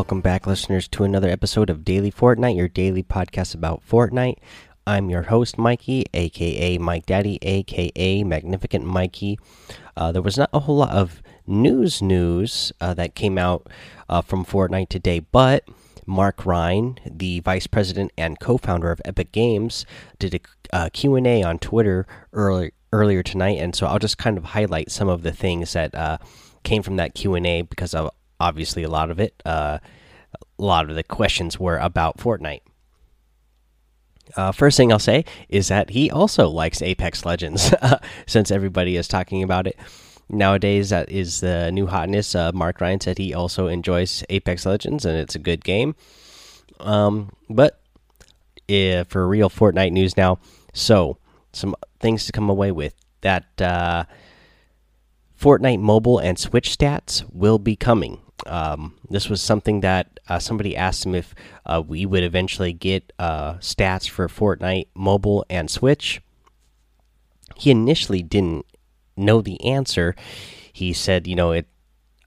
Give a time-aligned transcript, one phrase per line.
[0.00, 4.38] Welcome back, listeners, to another episode of Daily Fortnite, your daily podcast about Fortnite.
[4.86, 9.38] I'm your host, Mikey, aka Mike Daddy, aka Magnificent Mikey.
[9.98, 13.68] Uh, there was not a whole lot of news news uh, that came out
[14.08, 15.68] uh, from Fortnite today, but
[16.06, 19.84] Mark Rein, the vice president and co-founder of Epic Games,
[20.18, 20.40] did a
[20.74, 25.10] uh, Q&A on Twitter earlier earlier tonight, and so I'll just kind of highlight some
[25.10, 26.16] of the things that uh,
[26.62, 29.78] came from that Q&A because of obviously a lot of it, uh,
[30.34, 32.62] a lot of the questions were about Fortnite.
[34.36, 37.72] Uh, first thing I'll say is that he also likes Apex Legends,
[38.26, 39.76] since everybody is talking about it
[40.28, 40.90] nowadays.
[40.90, 42.34] That is the new hotness.
[42.34, 45.94] Uh, Mark Rein said he also enjoys Apex Legends and it's a good game.
[46.78, 47.80] Um, but
[48.68, 50.38] if, for real Fortnite news now,
[50.72, 51.18] so
[51.52, 54.04] some things to come away with that uh,
[55.38, 58.20] Fortnite mobile and Switch stats will be coming.
[58.46, 61.34] Um, this was something that uh, somebody asked him if
[61.66, 66.20] uh, we would eventually get uh, stats for Fortnite mobile and Switch.
[67.56, 68.66] He initially didn't
[69.16, 70.14] know the answer.
[70.72, 71.66] He said, you know, it,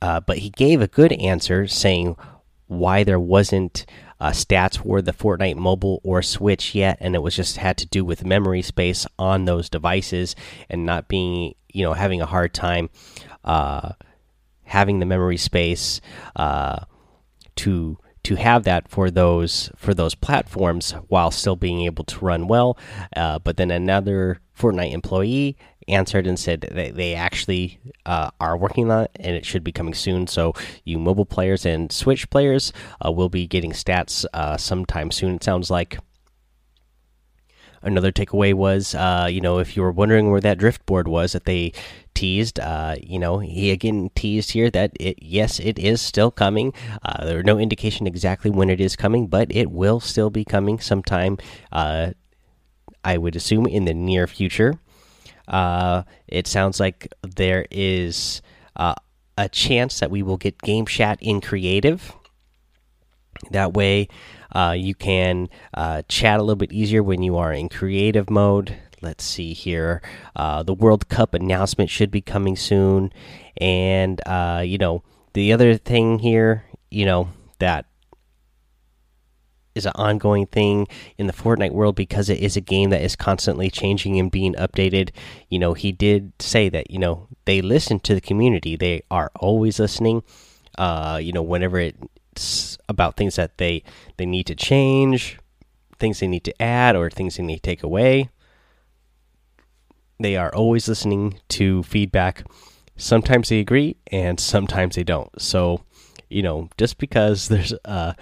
[0.00, 2.16] uh, but he gave a good answer saying
[2.66, 3.86] why there wasn't
[4.20, 7.86] uh, stats for the Fortnite mobile or Switch yet, and it was just had to
[7.86, 10.36] do with memory space on those devices
[10.70, 12.88] and not being, you know, having a hard time
[13.44, 13.92] uh,
[14.72, 16.00] having the memory space
[16.34, 16.78] uh,
[17.54, 22.48] to to have that for those for those platforms while still being able to run
[22.48, 22.78] well.
[23.14, 28.90] Uh, but then another Fortnite employee answered and said they, they actually uh, are working
[28.90, 30.26] on it and it should be coming soon.
[30.26, 32.72] So you mobile players and Switch players
[33.04, 35.34] uh, will be getting stats uh, sometime soon.
[35.36, 35.98] It sounds like.
[37.82, 41.32] Another takeaway was, uh, you know, if you were wondering where that drift board was
[41.32, 41.72] that they
[42.14, 46.72] teased, uh, you know, he again teased here that it, yes, it is still coming.
[47.02, 50.44] Uh, there are no indication exactly when it is coming, but it will still be
[50.44, 51.38] coming sometime.
[51.70, 52.12] Uh,
[53.04, 54.74] I would assume in the near future.
[55.48, 58.42] Uh, it sounds like there is
[58.76, 58.94] uh,
[59.36, 62.14] a chance that we will get game chat in creative.
[63.50, 64.08] That way,
[64.54, 68.76] uh, you can uh, chat a little bit easier when you are in creative mode.
[69.00, 70.00] Let's see here.
[70.36, 73.12] Uh, the World Cup announcement should be coming soon.
[73.60, 77.28] And, uh, you know, the other thing here, you know,
[77.58, 77.86] that
[79.74, 80.86] is an ongoing thing
[81.18, 84.54] in the Fortnite world because it is a game that is constantly changing and being
[84.54, 85.10] updated.
[85.48, 88.76] You know, he did say that, you know, they listen to the community.
[88.76, 90.22] They are always listening.
[90.78, 91.98] Uh, you know, whenever it's
[92.88, 93.82] about things that they
[94.16, 95.38] they need to change,
[95.98, 98.30] things they need to add or things they need to take away.
[100.18, 102.44] They are always listening to feedback.
[102.96, 105.30] Sometimes they agree and sometimes they don't.
[105.40, 105.82] So,
[106.28, 108.12] you know, just because there's uh,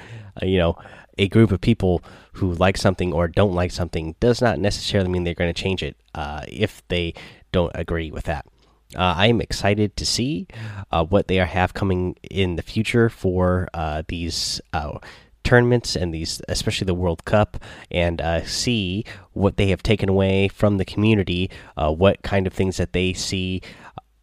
[0.42, 0.76] you know,
[1.18, 2.02] a group of people
[2.34, 5.82] who like something or don't like something does not necessarily mean they're going to change
[5.82, 7.12] it uh, if they
[7.52, 8.46] don't agree with that.
[8.96, 10.46] Uh, I am excited to see
[10.90, 14.98] uh, what they have coming in the future for uh, these uh,
[15.44, 20.48] tournaments and these, especially the World Cup, and uh, see what they have taken away
[20.48, 21.50] from the community.
[21.76, 23.62] what kind of things that they see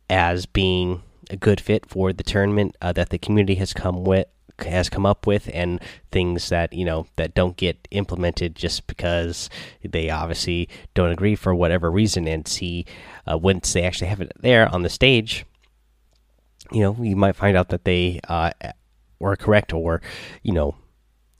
[0.10, 4.28] as being a good fit for the tournament that the community has come with
[4.66, 5.80] has come up with and
[6.12, 9.50] things that you know that don't get implemented just because
[9.84, 12.28] they obviously don't agree for whatever reason.
[12.28, 12.86] And see
[13.30, 15.46] uh, once they actually have it there on the stage
[16.72, 18.52] you know you might find out that they uh,
[19.20, 20.02] were correct or
[20.44, 20.76] you know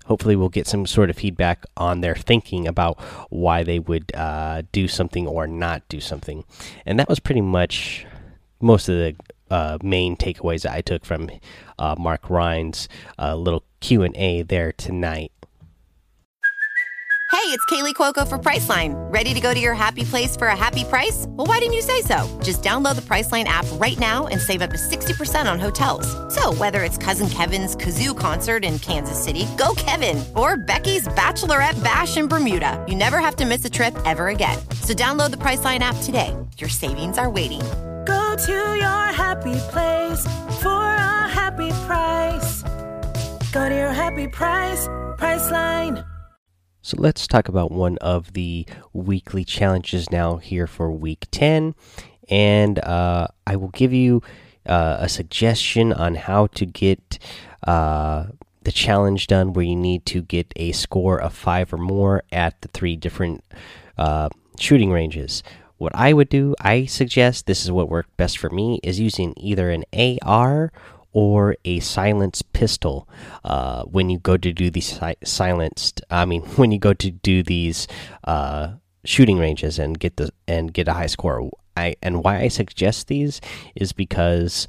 [0.06, 3.00] hopefully we'll get some sort of feedback on their thinking about
[3.30, 6.46] why they would uh, do something or not do something.
[6.86, 8.06] And that was pretty much
[8.62, 9.16] most of the
[9.50, 11.30] uh, main takeaways that I took from
[11.80, 12.88] uh, Mark Rein's
[13.20, 15.32] uh, little Q and A there tonight.
[17.30, 18.94] Hey, it's Kaley Cuoco for Priceline.
[19.14, 21.26] Ready to go to your happy place for a happy price?
[21.30, 22.28] Well, why didn't you say so?
[22.42, 26.08] Just download the Priceline app right now and save up to sixty percent on hotels.
[26.34, 31.82] So whether it's Cousin Kevin's kazoo concert in Kansas City, go Kevin, or Becky's bachelorette
[31.84, 34.58] bash in Bermuda, you never have to miss a trip ever again.
[34.82, 36.36] So download the Priceline app today.
[36.58, 37.62] Your savings are waiting
[38.38, 40.24] to your happy place
[40.62, 42.62] for a happy price.
[43.52, 44.88] Go to your happy price,
[45.18, 46.06] Priceline.
[46.84, 51.74] So let's talk about one of the weekly challenges now here for week 10.
[52.30, 54.22] And uh, I will give you
[54.68, 57.18] uh, a suggestion on how to get
[57.66, 58.28] uh,
[58.62, 62.62] the challenge done where you need to get a score of five or more at
[62.62, 63.44] the three different
[63.98, 64.30] uh,
[64.60, 65.42] shooting ranges.
[65.78, 69.34] What I would do, I suggest this is what worked best for me, is using
[69.38, 69.86] either an
[70.24, 70.72] AR
[71.14, 73.08] or a silenced pistol
[73.44, 76.02] uh, when you go to do these si silenced.
[76.10, 77.88] I mean, when you go to do these
[78.24, 78.74] uh,
[79.06, 81.50] shooting ranges and get the and get a high score.
[81.76, 83.40] I and why I suggest these
[83.76, 84.68] is because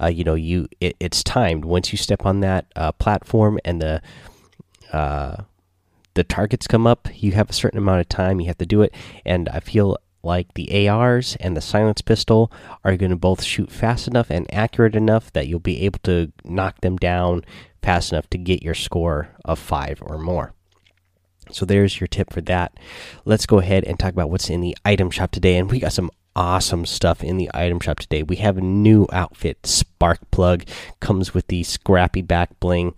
[0.00, 3.82] uh, you know you it, it's timed once you step on that uh, platform and
[3.82, 4.02] the
[4.92, 5.42] uh,
[6.14, 7.08] the targets come up.
[7.14, 9.96] You have a certain amount of time you have to do it, and I feel
[10.24, 12.50] like the ARs and the silence pistol
[12.84, 16.32] are going to both shoot fast enough and accurate enough that you'll be able to
[16.44, 17.44] knock them down
[17.82, 20.54] fast enough to get your score of five or more.
[21.50, 22.78] So there's your tip for that.
[23.24, 25.56] Let's go ahead and talk about what's in the item shop today.
[25.56, 28.22] And we got some awesome stuff in the item shop today.
[28.22, 30.64] We have a new outfit, Spark Plug,
[31.00, 32.94] comes with the scrappy back bling.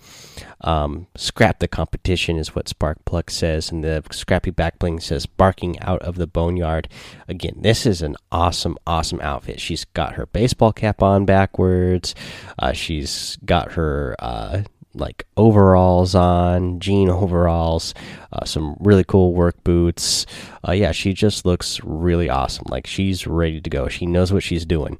[0.62, 5.26] Um, scrap the competition is what Spark Plug says, and the scrappy back bling says
[5.26, 6.88] barking out of the boneyard.
[7.28, 9.60] Again, this is an awesome, awesome outfit.
[9.60, 12.14] She's got her baseball cap on backwards.
[12.58, 14.62] Uh, she's got her uh,
[14.96, 17.94] like overalls on, jean overalls,
[18.32, 20.26] uh, some really cool work boots.
[20.66, 22.66] Uh, yeah, she just looks really awesome.
[22.68, 23.88] Like she's ready to go.
[23.88, 24.98] She knows what she's doing.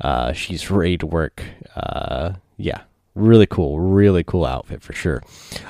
[0.00, 1.42] Uh, she's ready to work.
[1.76, 2.82] Uh, yeah,
[3.14, 5.22] really cool, really cool outfit for sure.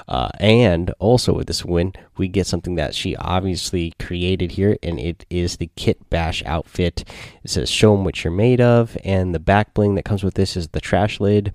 [0.08, 4.98] Uh, and also with this win, we get something that she obviously created here, and
[4.98, 7.04] it is the Kit Bash outfit.
[7.42, 10.34] It says "Show them what you're made of," and the back bling that comes with
[10.34, 11.52] this is the trash lid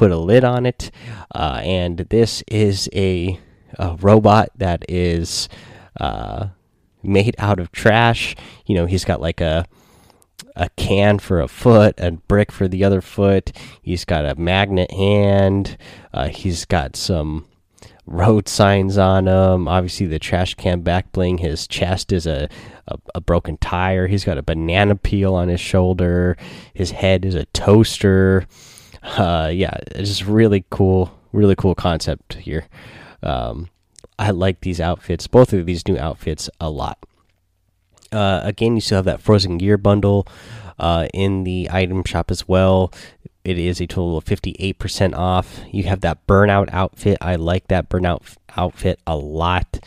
[0.00, 0.90] put a lid on it.
[1.34, 3.38] Uh, and this is a,
[3.78, 5.46] a, robot that is
[6.00, 6.46] uh,
[7.02, 8.34] made out of trash.
[8.64, 9.66] You know, he's got like a
[10.56, 13.52] a can for a foot, a brick for the other foot.
[13.82, 15.76] He's got a magnet hand.
[16.14, 17.46] Uh, he's got some
[18.06, 19.68] road signs on him.
[19.68, 21.38] Obviously, the trash can back bling.
[21.38, 22.48] His chest is a,
[22.88, 24.06] a, a broken tire.
[24.06, 26.38] He's got a banana peel on his shoulder.
[26.72, 28.46] His head is a toaster
[29.02, 32.66] uh, yeah, it's just really cool, really cool concept here.
[33.22, 33.68] Um,
[34.18, 36.98] I like these outfits, both of these new outfits, a lot.
[38.12, 40.26] Uh, again, you still have that Frozen Gear bundle
[40.78, 42.92] uh, in the item shop as well.
[43.44, 45.60] It is a total of 58% off.
[45.72, 47.16] You have that burnout outfit.
[47.20, 49.80] I like that burnout outfit a lot.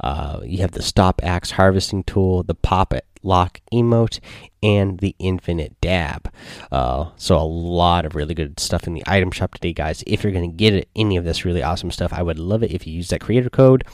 [0.00, 4.20] Uh, you have the stop axe harvesting tool, the pop it lock emote,
[4.62, 6.32] and the infinite dab.
[6.70, 10.02] Uh, so a lot of really good stuff in the item shop today, guys.
[10.06, 12.72] If you're going to get any of this really awesome stuff, I would love it
[12.72, 13.84] if you use that creator code.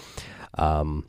[0.56, 1.08] Um,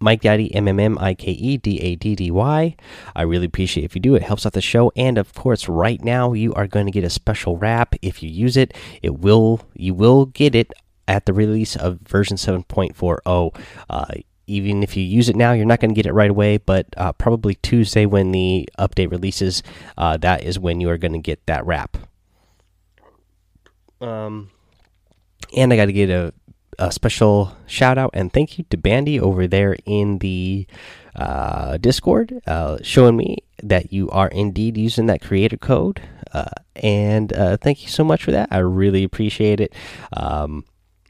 [0.00, 2.76] Mike Daddy M M M I K E D A D D Y.
[3.14, 4.14] I really appreciate if you do.
[4.14, 7.04] It helps out the show, and of course, right now you are going to get
[7.04, 8.74] a special wrap if you use it.
[9.02, 10.72] It will you will get it
[11.08, 13.62] at the release of version 7.40.
[13.90, 14.06] Uh,
[14.46, 16.86] even if you use it now, you're not going to get it right away, but
[16.96, 19.62] uh, probably Tuesday when the update releases,
[19.96, 21.96] uh, that is when you are going to get that wrap.
[24.00, 24.50] Um,
[25.56, 26.34] and I got to get a,
[26.78, 30.66] a, special shout out and thank you to Bandy over there in the
[31.14, 36.02] uh, Discord, uh, showing me that you are indeed using that creator code.
[36.32, 38.48] Uh, and uh, thank you so much for that.
[38.50, 39.72] I really appreciate it.
[40.16, 40.64] Um,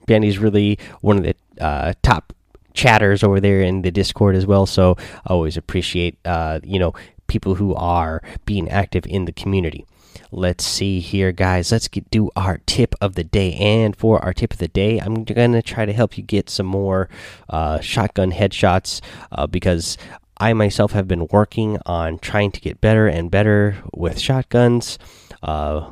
[0.07, 2.35] Bandy's really one of the top
[2.75, 4.67] chatters over there in the Discord as well.
[4.67, 6.95] So I always appreciate uh, you know
[7.27, 9.87] people who are being active in the community.
[10.31, 11.73] Let's see here, guys.
[11.73, 13.55] Let's get, do our tip of the day.
[13.55, 16.67] And for our tip of the day, I'm to try to help you get some
[16.67, 17.09] more
[17.49, 19.01] uh, shotgun headshots
[19.31, 19.97] uh, because
[20.39, 24.99] I myself have been working on trying to get better and better with shotguns.
[25.43, 25.91] Uh,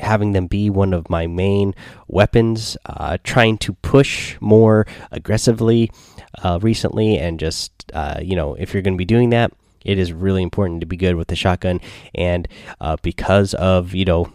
[0.00, 1.74] having them be one of my main
[2.06, 5.90] weapons, uh, trying to push more aggressively
[6.42, 9.52] uh, recently, and just uh, you know, if you're going to be doing that,
[9.84, 11.80] it is really important to be good with the shotgun.
[12.14, 12.48] And
[12.80, 14.32] uh, because of you know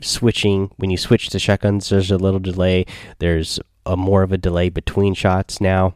[0.00, 2.86] switching, when you switch to shotguns, there's a little delay.
[3.18, 5.94] There's a more of a delay between shots now.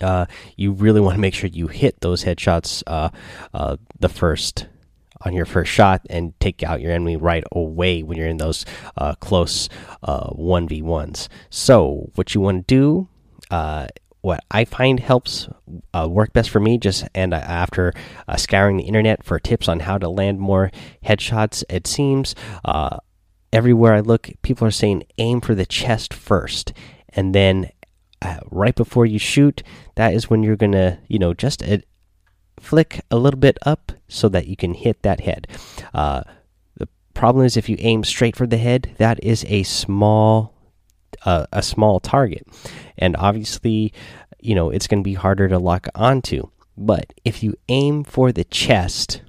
[0.00, 3.10] Uh, you really want to make sure you hit those headshots uh,
[3.54, 4.66] uh, the first
[5.24, 8.64] on your first shot and take out your enemy right away when you're in those
[8.96, 9.68] uh, close
[10.02, 11.28] uh, one v ones.
[11.50, 13.08] So what you want to do,
[13.50, 13.86] uh,
[14.20, 15.48] what I find helps
[15.92, 17.92] uh, work best for me, just and after
[18.28, 20.70] uh, scouring the internet for tips on how to land more
[21.04, 22.34] headshots, it seems
[23.52, 26.72] everywhere I look, people are saying aim for the chest first,
[27.10, 27.70] and then
[28.22, 29.62] uh, right before you shoot,
[29.96, 31.60] that is when you're gonna, you know, just
[32.60, 35.46] flick a little bit up so that you can hit that head.
[35.94, 36.22] Uh,
[36.76, 40.54] the problem is if you aim straight for the head, that is a small
[41.24, 42.46] uh, a small target,
[42.98, 43.92] and obviously,
[44.40, 46.48] you know it's going to be harder to lock onto.
[46.76, 49.22] But if you aim for the chest,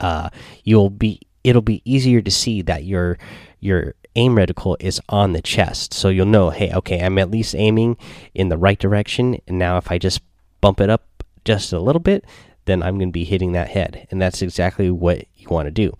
[0.00, 0.30] uh,
[0.64, 3.18] you'll be it'll be easier to see that your
[3.60, 5.92] your aim reticle is on the chest.
[5.92, 7.96] So you'll know, hey, okay, I'm at least aiming
[8.34, 9.40] in the right direction.
[9.46, 10.20] And now if I just
[10.60, 11.04] bump it up
[11.44, 12.24] just a little bit,
[12.64, 14.06] then I'm going to be hitting that head.
[14.10, 15.92] And that's exactly what you want to do.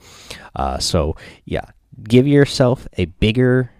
[0.56, 1.64] Uh, so, yeah,
[2.02, 3.70] give yourself a bigger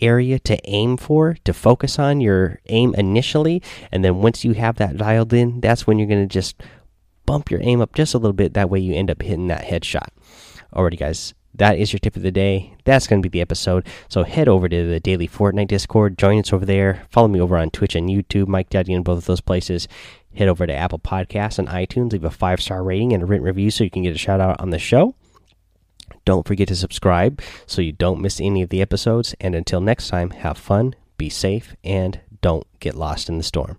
[0.00, 3.62] area to aim for, to focus on your aim initially.
[3.90, 6.62] And then once you have that dialed in, that's when you're going to just
[7.26, 8.54] bump your aim up just a little bit.
[8.54, 10.08] That way you end up hitting that headshot.
[10.72, 12.74] Alrighty, guys that is your tip of the day.
[12.84, 13.86] That's going to be the episode.
[14.08, 17.02] So head over to the daily Fortnite Discord, join us over there.
[17.10, 19.86] Follow me over on Twitch and YouTube, Mike Daddy in both of those places.
[20.34, 23.46] Head over to Apple Podcasts and iTunes, leave a five star rating and a written
[23.46, 25.14] review so you can get a shout out on the show.
[26.24, 29.34] Don't forget to subscribe so you don't miss any of the episodes.
[29.40, 33.78] And until next time, have fun, be safe, and don't get lost in the storm.